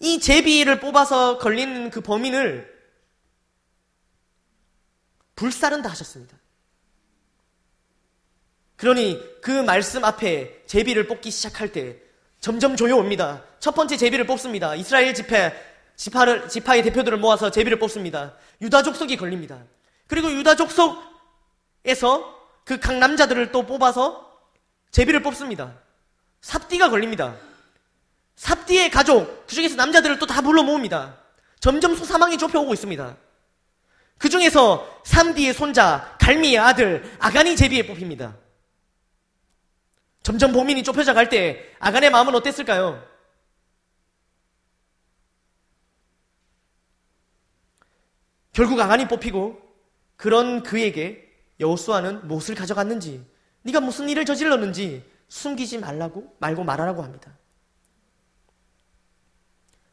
[0.00, 2.74] 이 제비를 뽑아서 걸린 그 범인을
[5.36, 6.36] 불사른다 하셨습니다.
[8.74, 12.00] 그러니 그 말씀 앞에 제비를 뽑기 시작할 때
[12.40, 13.44] 점점 조여옵니다.
[13.60, 14.74] 첫 번째 제비를 뽑습니다.
[14.74, 18.34] 이스라엘 집회 지파를, 지파의 대표들을 모아서 제비를 뽑습니다.
[18.60, 19.58] 유다 족속이 걸립니다.
[20.06, 24.32] 그리고 유다 족속에서 그 각 남자들을 또 뽑아서
[24.90, 25.74] 제비를 뽑습니다.
[26.40, 27.36] 삽띠가 걸립니다.
[28.36, 31.16] 삽띠의 가족, 그 중에서 남자들을 또 다 불러 모읍니다.
[31.60, 33.16] 점점 소사망이 좁혀오고 있습니다.
[34.18, 38.34] 그 중에서 삼디의 손자, 갈미의 아들, 아간이 제비에 뽑힙니다.
[40.22, 43.02] 점점 범인이 좁혀져 갈 때 아간의 마음은 어땠을까요?
[48.54, 49.60] 결국 아간이 뽑히고
[50.16, 53.26] 그런 그에게 여호수아는 무엇을 가져갔는지
[53.62, 57.36] 네가 무슨 일을 저질렀는지 숨기지 말라고 말고 말하라고 합니다.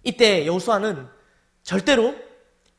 [0.04, 1.08] 이때 여호수아는
[1.63, 2.15] 절대로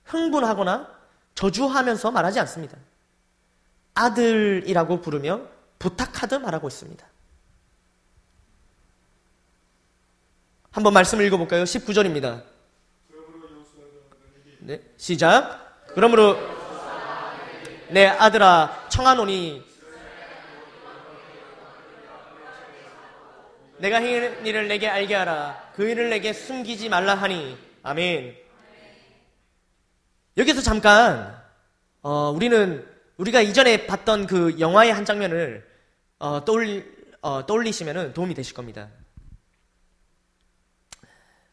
[0.05, 0.89] 흥분하거나
[1.35, 2.79] 저주하면서 말하지 않습니다.
[3.95, 5.43] 아들이라고 부르며
[5.79, 7.07] 부탁하듯 말하고 있습니다.
[10.71, 11.65] 한번 말씀을 읽어볼까요?
[11.65, 12.45] 19절입니다.
[14.61, 15.62] 네, 시작.
[15.95, 16.39] 그러므로
[17.91, 19.73] 내 아들아 청하노니
[23.79, 25.73] 내가 행한 일을 내게 알게 하라.
[25.75, 27.59] 그 일을 내게 숨기지 말라 하니.
[27.83, 28.37] 아멘.
[30.37, 31.37] 여기서 잠깐
[32.01, 35.69] 어, 우리는 우리가 이전에 봤던 그 영화의 한 장면을
[36.19, 36.85] 어, 떠올리,
[37.21, 38.89] 어, 떠올리시면 도움이 되실 겁니다.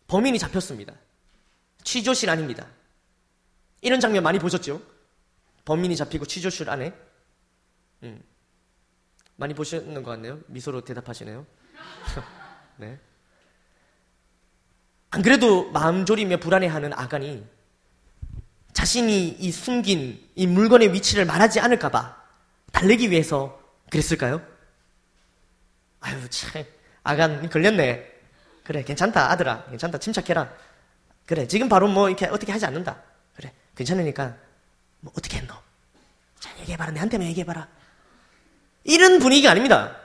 [0.07, 0.93] 범인이 잡혔습니다.
[1.83, 2.67] 취조실 아닙니다
[3.81, 4.81] 이런 장면 많이 보셨죠?
[5.65, 6.93] 범인이 잡히고 취조실 안에.
[8.03, 8.21] 음.
[9.35, 10.39] 많이 보셨는 것 같네요.
[10.47, 11.45] 미소로 대답하시네요.
[12.77, 12.99] 네.
[15.11, 17.45] 안 그래도 마음 졸이며 불안해하는 아간이
[18.73, 22.15] 자신이 이 숨긴 이 물건의 위치를 말하지 않을까봐
[22.71, 24.41] 달래기 위해서 그랬을까요?
[26.01, 26.63] 아유, 참.
[27.03, 28.05] 아간 걸렸네.
[28.63, 29.65] 그래, 괜찮다, 아들아.
[29.65, 30.53] 괜찮다, 침착해라.
[31.25, 33.01] 그래, 지금 바로 뭐 이렇게 어떻게 하지 않는다.
[33.79, 34.35] 괜찮으니까
[34.99, 35.53] 뭐 어떻게 했노?
[36.39, 36.91] 자 얘기해봐라.
[36.91, 37.67] 내한테만 얘기해봐라.
[38.83, 39.95] 이런 분위기가 아닙니다.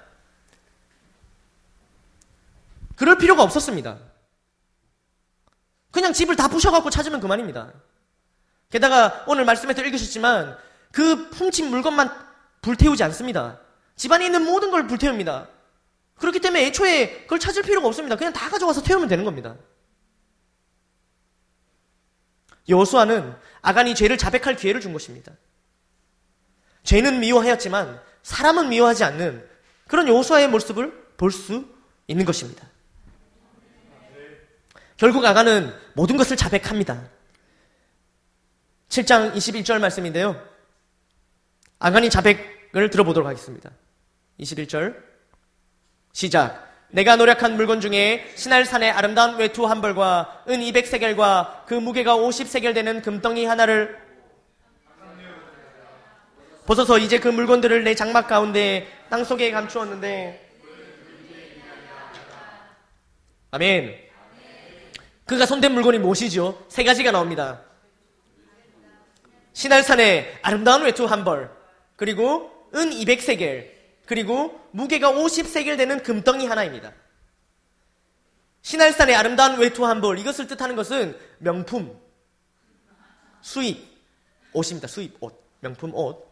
[2.94, 3.98] 그럴 필요가 없었습니다.
[5.90, 7.72] 그냥 집을 다 부셔갖고 찾으면 그만입니다.
[8.70, 10.56] 게다가 오늘 말씀에서 읽으셨지만
[10.92, 12.10] 그 훔친 물건만
[12.62, 13.58] 불태우지 않습니다.
[13.96, 15.48] 집안에 있는 모든 걸 불태웁니다.
[16.16, 18.14] 그렇기 때문에 애초에 그걸 찾을 필요가 없습니다.
[18.16, 19.56] 그냥 다 가져가서 태우면 되는 겁니다
[22.68, 25.33] 여호수아는 아간이 죄를 자백할 기회를 준 것입니다.
[26.83, 29.46] 죄는 미워하였지만 사람은 미워하지 않는
[29.87, 31.72] 그런 여호수아의 모습을 볼 수
[32.07, 32.66] 있는 것입니다.
[34.96, 37.09] 결국 아간은 모든 것을 자백합니다.
[38.88, 40.40] 7장 21절 말씀인데요.
[41.79, 43.70] 아간이 자백을 들어보도록 하겠습니다.
[44.38, 45.03] 21절
[46.12, 46.73] 시작.
[46.94, 53.02] 내가 노력한 물건 중에 신할산의 아름다운 외투 한 벌과 은 200세겔과 그 무게가 50세겔 되는
[53.02, 53.98] 금덩이 하나를
[56.66, 60.40] 벗어서 이제 그 물건들을 내 장막 가운데 땅 속에 감추었는데
[63.50, 63.96] 아멘.
[65.24, 66.64] 그가 손댄 물건이 무엇이죠?
[66.68, 67.62] 세 가지가 나옵니다.
[69.52, 71.50] 신할산의 아름다운 외투 한 벌,
[71.96, 73.73] 그리고 은 200세겔,
[74.06, 76.92] 그리고 무게가 50세겔 되는 금덩이 하나입니다.
[78.62, 81.98] 신할산의 아름다운 외투 한 벌, 이것을 뜻하는 것은 명품,
[83.42, 83.86] 수입,
[84.52, 84.88] 옷입니다.
[84.88, 86.26] 수입 옷, 명품 옷.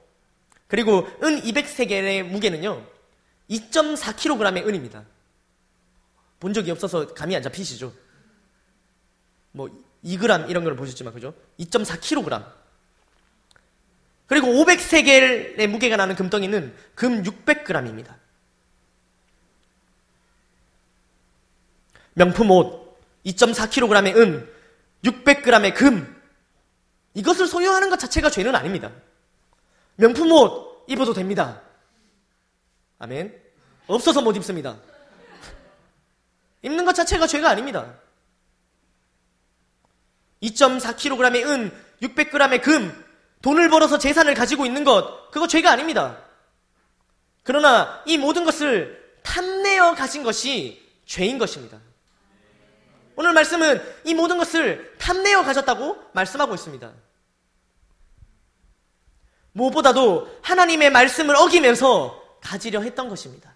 [0.66, 2.86] 그리고 은 200세겔의 무게는요,
[3.50, 5.04] 2.4kg의 은입니다.
[6.40, 7.92] 본 적이 없어서 감이 안 잡히시죠?
[9.52, 9.68] 뭐
[10.04, 11.34] 2g 이런 걸 보셨지만 그죠?
[11.60, 12.61] 2.4kg.
[14.32, 18.14] 그리고 500세겔의 무게가 나는 금덩이는 금 600g입니다.
[22.14, 24.50] 명품 옷 2.4kg의 은,
[25.04, 26.22] 600g의 금.
[27.12, 28.90] 이것을 소유하는 것 자체가 죄는 아닙니다.
[29.96, 31.60] 명품 옷 입어도 됩니다.
[33.00, 33.38] 아멘.
[33.86, 34.78] 없어서 못 입습니다.
[36.62, 37.98] 입는 것 자체가 죄가 아닙니다.
[40.42, 43.11] 2.4kg의 은, 600g의 금,
[43.42, 46.18] 돈을 벌어서 재산을 가지고 있는 것, 그거 죄가 아닙니다.
[47.42, 51.78] 그러나 이 모든 것을 탐내어 가진 것이 죄인 것입니다.
[53.16, 56.92] 오늘 말씀은 이 모든 것을 탐내어 가졌다고 말씀하고 있습니다.
[59.52, 63.54] 무엇보다도 하나님의 말씀을 어기면서 가지려 했던 것입니다.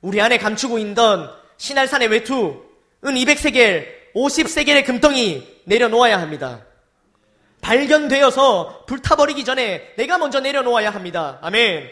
[0.00, 2.64] 우리 안에 감추고 있던 신할산의 외투,
[3.04, 6.67] 은 200세겔, 50세겔의 금덩이 내려놓아야 합니다.
[7.60, 11.38] 발견되어서 불타버리기 전에 내가 먼저 내려놓아야 합니다.
[11.42, 11.90] 아멘.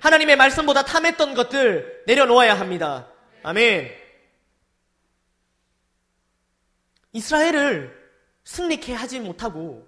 [0.00, 3.08] 하나님의 말씀보다 탐했던 것들 내려놓아야 합니다.
[3.42, 3.92] 아멘.
[7.12, 8.02] 이스라엘을
[8.44, 9.86] 승리케 하지 못하고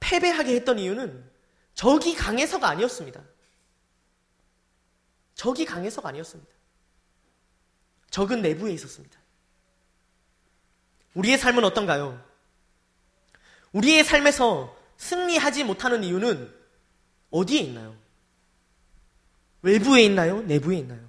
[0.00, 1.30] 패배하게 했던 이유는
[1.74, 3.22] 적이 강해서가 아니었습니다.
[5.34, 6.50] 적이 강해서가 아니었습니다.
[8.10, 9.20] 적은 내부에 있었습니다.
[11.14, 12.22] 우리의 삶은 어떤가요?
[13.76, 16.50] 우리의 삶에서 승리하지 못하는 이유는
[17.30, 17.94] 어디에 있나요?
[19.60, 20.40] 외부에 있나요?
[20.40, 21.00] 내부에 있나요?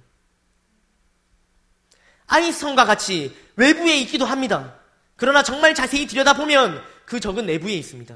[2.26, 4.74] 아이성과 같이 외부에 있기도 합니다.
[5.16, 8.14] 그러나 정말 자세히 들여다보면 그 적은 내부에 있습니다.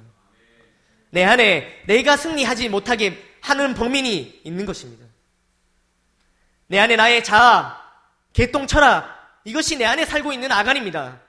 [1.11, 5.07] 내 안에 내가 승리하지 못하게 하는 범인이 있는 것입니다.
[6.67, 7.81] 내 안에 나의 자아,
[8.35, 11.23] 개똥 철학, 이것이 내 안에 살고 있는 아간입니다.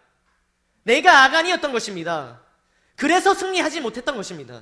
[0.83, 2.42] 내가 아간이었던 것입니다.
[2.95, 4.61] 그래서 승리하지 못했던 것입니다.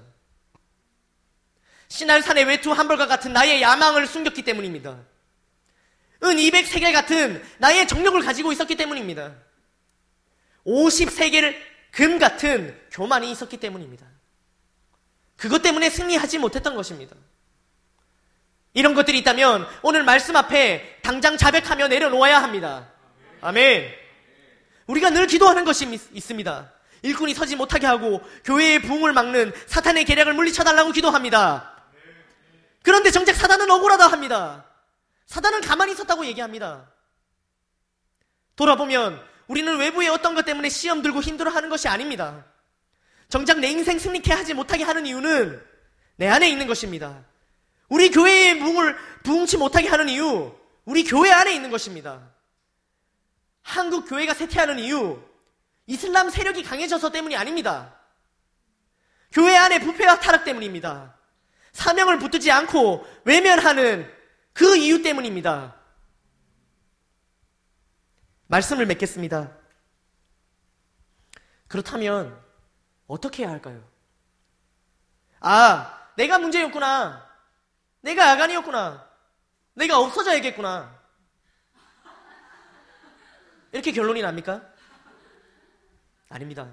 [1.87, 4.97] 신할산의 외투 한 벌과 같은 나의 야망을 숨겼기 때문입니다.
[6.23, 9.35] 은 200세겔 같은 나의 정력을 가지고 있었기 때문입니다.
[10.65, 11.55] 50세겔
[11.91, 14.05] 금 같은 교만이 있었기 때문입니다.
[15.35, 17.15] 그것 때문에 승리하지 못했던 것입니다.
[18.73, 22.89] 이런 것들이 있다면 오늘 말씀 앞에 당장 자백하며 내려놓아야 합니다.
[23.41, 23.91] 아멘.
[24.87, 26.71] 우리가 늘 기도하는 것이 있습니다.
[27.01, 31.71] 일꾼이 서지 못하게 하고 교회의 부흥을 막는 사탄의 계략을 물리쳐달라고 기도합니다.
[32.83, 34.65] 그런데 정작 사단은 억울하다 합니다.
[35.25, 36.91] 사단은 가만히 있었다고 얘기합니다.
[38.55, 42.45] 돌아보면 우리는 외부의 어떤 것 때문에 시험 들고 힘들어하는 것이 아닙니다.
[43.29, 45.61] 정작 내 인생 승리케 하지 못하게 하는 이유는
[46.17, 47.23] 내 안에 있는 것입니다.
[47.87, 52.29] 우리 교회의 부흥을 부흥치 못하게 하는 이유, 우리 교회 안에 있는 것입니다.
[53.63, 55.21] 한국 교회가 쇠퇴하는 이유,
[55.91, 57.99] 이슬람 세력이 강해져서 때문이 아닙니다.
[59.33, 61.17] 교회 안에 부패와 타락 때문입니다.
[61.73, 64.09] 사명을 붙들지 않고 외면하는
[64.53, 65.75] 그 이유 때문입니다.
[68.47, 69.51] 말씀을 맺겠습니다.
[71.67, 72.41] 그렇다면
[73.07, 73.85] 어떻게 해야 할까요?
[75.41, 77.29] 아, 내가 문제였구나.
[77.99, 79.09] 내가 아간이었구나.
[79.73, 80.97] 내가 없어져야겠구나.
[83.73, 84.70] 이렇게 결론이 납니까?
[86.31, 86.67] 아닙니다.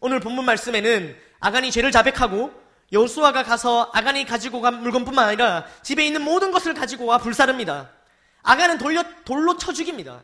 [0.00, 2.52] 오늘 본문 말씀에는 아간이 죄를 자백하고
[2.92, 7.90] 여수아가 가서 아간이 가지고 간 물건뿐만 아니라 집에 있는 모든 것을 가지고 와 불사릅니다.
[8.42, 10.22] 아간은 돌려, 돌로 쳐 죽입니다.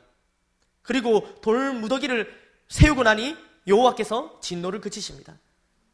[0.83, 2.33] 그리고 돌 무더기를
[2.69, 3.37] 세우고 나니
[3.67, 5.35] 여호와께서 진노를 그치십니다.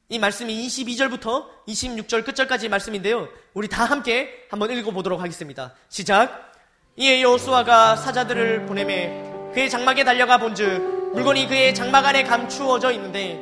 [0.08, 3.28] 이 말씀이 22절부터 26절 끝절까지 말씀인데요.
[3.54, 5.74] 우리 다 함께 한번 읽어보도록 하겠습니다.
[5.88, 6.52] 시작.
[6.96, 13.38] 이에 여호수아가 사자들을 보내매 그의 장막에 달려가 본즉 물건이 그의 장막 안에 감추어져 있는데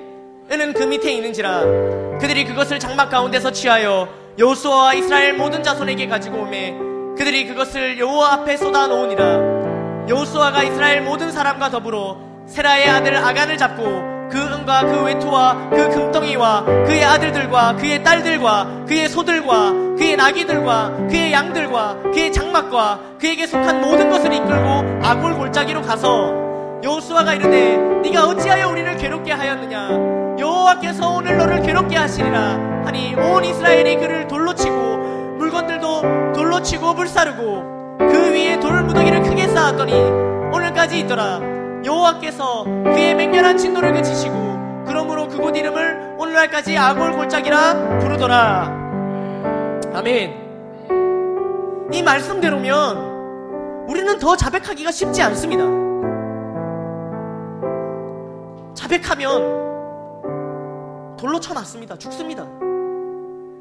[0.51, 1.61] 은은 그 밑에 있는지라
[2.19, 4.09] 그들이 그것을 장막 가운데서 취하여
[4.39, 6.89] 여호수아와 이스라엘 모든 자손에게 가지고 오매
[7.19, 10.07] 그들이 그것을 여호와 앞에 쏟아 놓으니라.
[10.09, 12.16] 여호수아가 이스라엘 모든 사람과 더불어
[12.47, 19.09] 세라의 아들 아간을 잡고 그 은과 그 외투와 그 금덩이와 그의 아들들과 그의 딸들과 그의
[19.09, 26.48] 소들과 그의 나귀들과 그의 양들과 그의 장막과 그에게 속한 모든 것을 이끌고 아골 골짜기로 가서
[26.83, 33.97] 여호수아가 이르되 네가 어찌하여 우리를 괴롭게 하였느냐 여호와께서 오늘 너를 괴롭게 하시리라 하니 온 이스라엘이
[33.97, 34.74] 그를 돌로 치고
[35.39, 39.93] 물건들도 돌로 치고 불사르고 그 위에 돌 무더기를 크게 쌓았더니
[40.55, 41.41] 오늘까지 있더라
[41.85, 48.72] 여호와께서 그의 맹렬한 진노를 그치시고 그러므로 그곳 이름을 오늘날까지 아골 골짜기라 부르더라.
[49.95, 50.49] 아멘.
[51.93, 55.88] 이 말씀대로면 우리는 더 자백하기가 쉽지 않습니다.
[58.89, 59.28] 자백하면
[61.18, 61.99] 돌로 쳐놨습니다.
[61.99, 62.49] 죽습니다.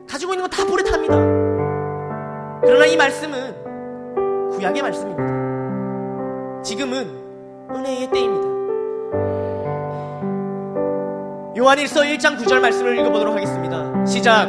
[0.09, 1.15] 가지고 있는 거다 불에 탑니다.
[2.63, 6.61] 그러나 이 말씀은 구약의 말씀입니다.
[6.63, 7.11] 지금은
[7.75, 8.47] 은혜의 때입니다.
[11.57, 14.05] 요한일서 1장 9절 말씀을 읽어보도록 하겠습니다.
[14.05, 14.47] 시작.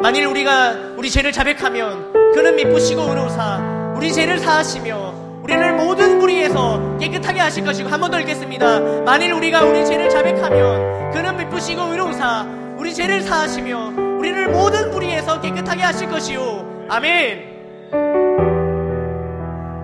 [0.00, 5.17] 만일 우리가 우리 죄를 자백하면 그는 미쁘시고 의로사 우리 죄를 사하시며
[5.48, 9.02] 우리를 모든 불의에서 깨끗하게 하실 것이고 한 번 더 읽겠습니다.
[9.02, 12.46] 만일 우리가 우리 죄를 자백하면 그는 미쁘시고 의로사
[12.76, 16.86] 우리 죄를 사하시며 우리를 모든 불의에서 깨끗하게 하실 것이요.
[16.90, 17.58] 아멘.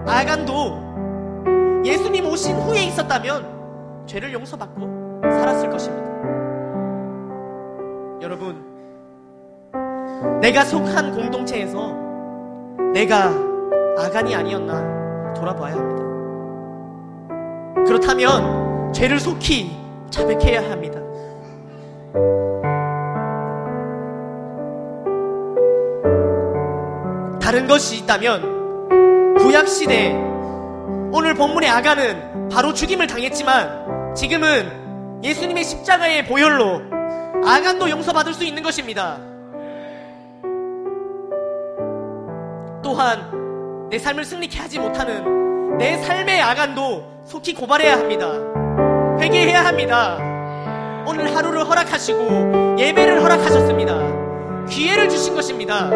[0.06, 6.04] 아간도 예수님 오신 후에 있었다면 죄를 용서받고 살았을 것입니다.
[8.22, 8.62] 여러분,
[10.40, 11.94] 내가 속한 공동체에서
[12.92, 13.32] 내가
[13.98, 14.93] 아간이 아니었나
[15.34, 16.04] 돌아봐야 합니다.
[17.86, 19.76] 그렇다면 죄를 속히
[20.10, 21.00] 자백해야 합니다.
[27.40, 30.12] 다른 것이 있다면 구약 시대
[31.12, 36.80] 오늘 본문의 아가는 바로 죽임을 당했지만 지금은 예수님의 십자가의 보혈로
[37.44, 39.18] 아간도 용서받을 수 있는 것입니다.
[42.82, 43.43] 또한
[43.90, 48.26] 내 삶을 승리케 하지 못하는 내 삶의 아간도 속히 고발해야 합니다.
[49.20, 50.16] 회개해야 합니다.
[51.06, 54.66] 오늘 하루를 허락하시고 예배를 허락하셨습니다.
[54.68, 55.90] 기회를 주신 것입니다.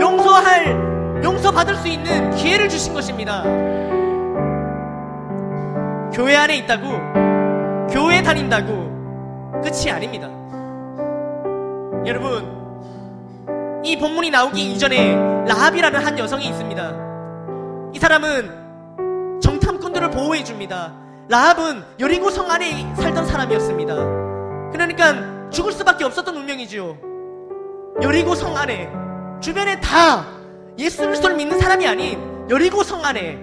[0.00, 3.42] 용서할, 용서받을 수 있는 기회를 주신 것입니다.
[6.12, 6.88] 교회 안에 있다고,
[7.90, 8.92] 교회 다닌다고
[9.62, 10.28] 끝이 아닙니다.
[12.06, 15.14] 여러분, 이 본문이 나오기 이전에
[15.46, 17.03] 라합이라는 한 여성이 있습니다.
[17.94, 20.92] 이 사람은 정탐꾼들을 보호해 줍니다.
[21.28, 23.94] 라합은 여리고 성 안에 살던 사람이었습니다.
[24.72, 26.98] 그러니까 죽을 수밖에 없었던 운명이지요.
[28.02, 28.90] 여리고 성 안에
[29.40, 30.26] 주변에 다
[30.76, 33.38] 예수 그리스도를 믿는 사람이 아닌 여리고 성 안에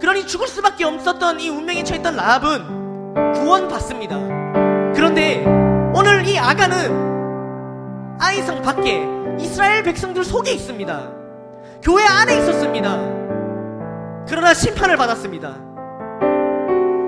[0.00, 4.92] 그러니 죽을 수밖에 없었던 이 운명에 처했던 라합은 구원받습니다.
[4.94, 5.44] 그런데
[5.94, 9.06] 오늘 이 아가는 아이성 밖에
[9.38, 11.12] 이스라엘 백성들 속에 있습니다.
[11.82, 13.19] 교회 안에 있었습니다.
[14.30, 15.56] 그러나 심판을 받았습니다.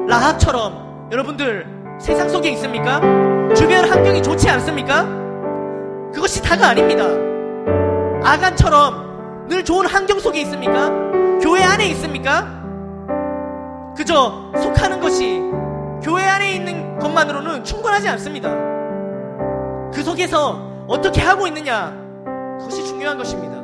[0.09, 1.65] 라합처럼 여러분들
[2.01, 3.01] 세상 속에 있습니까?
[3.55, 5.05] 주변 환경이 좋지 않습니까?
[6.13, 7.05] 그것이 다가 아닙니다.
[8.25, 10.91] 아간처럼 늘 좋은 환경 속에 있습니까?
[11.41, 12.61] 교회 안에 있습니까?
[13.97, 15.41] 그저 속하는 것이
[16.03, 18.51] 교회 안에 있는 것만으로는 충분하지 않습니다.
[19.95, 21.97] 그 속에서 어떻게 하고 있느냐,
[22.59, 23.62] 그것이 중요한 것입니다.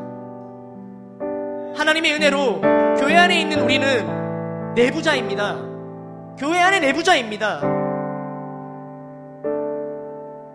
[1.79, 2.61] 하나님의 은혜로
[2.99, 5.57] 교회 안에 있는 우리는 내부자입니다.
[6.37, 7.61] 교회 안에 내부자입니다.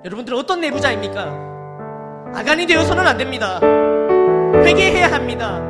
[0.03, 2.33] 여러분들 어떤 내부자입니까?
[2.35, 3.61] 아간이 되어서는 안 됩니다.
[4.65, 5.61] 회개해야 합니다.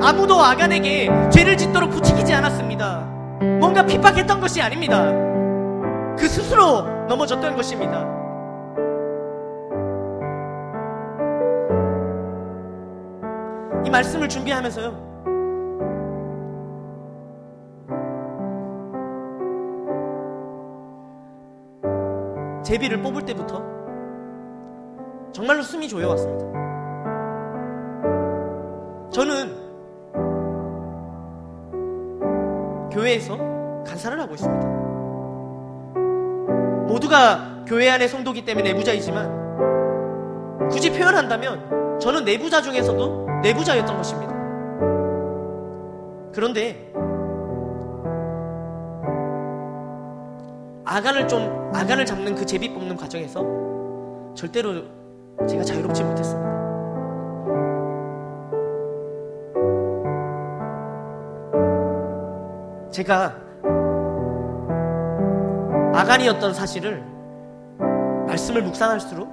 [0.00, 3.00] 아무도 아간에게 죄를 짓도록 부추기지 않았습니다.
[3.58, 5.10] 뭔가 핍박했던 것이 아닙니다.
[6.16, 8.13] 그 스스로 넘어졌던 것입니다.
[13.94, 15.14] 말씀을 준비하면서요.
[22.64, 23.62] 제비를 뽑을 때부터
[25.32, 26.44] 정말로 숨이 조여왔습니다.
[29.12, 29.62] 저는
[32.90, 33.36] 교회에서
[33.86, 34.66] 간사를 하고 있습니다.
[36.88, 44.32] 모두가 교회 안의 성도기 때문에 내부자이지만 굳이 표현한다면 저는 내부자 중에서도 내부자였던 것입니다.
[46.32, 46.90] 그런데
[50.86, 53.44] 아간을 좀 아간을 잡는 그 제비 뽑는 과정에서
[54.34, 54.84] 절대로
[55.46, 56.54] 제가 자유롭지 못했습니다.
[62.90, 63.34] 제가
[65.94, 67.04] 아간이었던 사실을
[68.26, 69.28] 말씀을 묵상할수록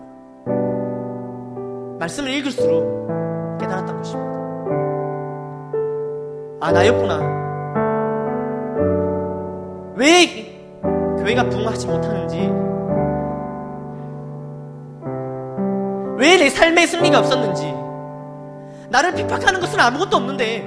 [1.99, 3.01] 말씀을 읽을수록
[6.61, 7.19] 아, 나였구나.
[9.95, 10.61] 왜
[11.19, 12.37] 교회가 부흥하지 못하는지,
[16.17, 17.73] 왜 내 삶의 승리가 없었는지,
[18.89, 20.61] 나를 핍박하는 것은 아무것도 없는데,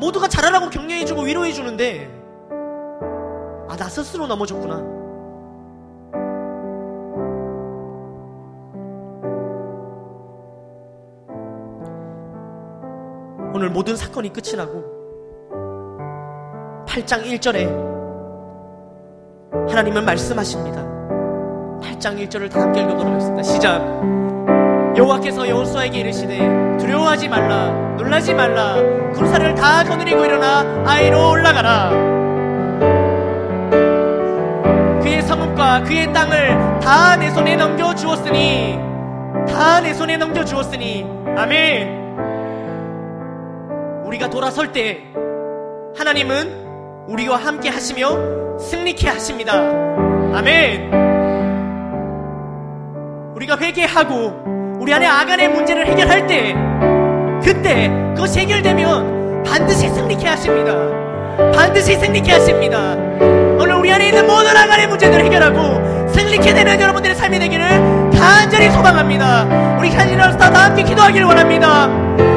[0.00, 2.08] 모두가 잘하라고 격려해주고 위로해주는데,
[3.68, 4.97] 아, 나 스스로 넘어졌구나.
[13.58, 14.84] 오늘 모든 사건이 끝이 나고
[16.86, 17.66] 8장 1절에
[19.68, 20.80] 하나님은 말씀하십니다.
[21.82, 23.42] 8장 1절을 다 함께 읽어보도록 하겠습니다.
[23.42, 23.80] 시작.
[24.96, 26.38] 여호와께서 여호수아에게 이르시되
[26.78, 28.76] 두려워하지 말라 놀라지 말라
[29.14, 31.90] 군사를 다 거느리고 일어나 아이로 올라가라
[35.02, 38.78] 그의 성읍과 그의 땅을 다 내 손에 넘겨 주었으니
[39.48, 41.04] 다 내 손에 넘겨 주었으니
[41.36, 41.97] 아멘
[44.18, 45.04] 우리가 돌아설 때
[45.96, 49.52] 하나님은 우리와 함께 하시며 승리케 하십니다.
[50.34, 50.92] 아멘.
[53.36, 56.56] 우리가 회개하고 우리 안에 아간의 문제를 해결할 때
[57.44, 60.74] 그때 그것이 해결되면 반드시 승리케 하십니다.
[61.52, 62.94] 반드시 승리케 하십니다.
[63.60, 67.68] 오늘 우리 안에 있는 모든 아간의 문제들을 해결하고 승리케 되는 여러분들의 삶이 되기를
[68.18, 69.76] 간절히 소망합니다.
[69.78, 72.27] 우리 간절히 다 함께 기도하기를 원합니다.